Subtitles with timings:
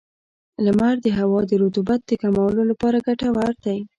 [0.65, 3.79] •لمر د هوا د رطوبت د کمولو لپاره ګټور دی.